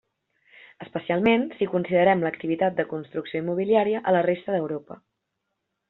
[0.85, 5.03] Especialment si considerem l'activitat de construcció immobiliària a la resta d'Europa.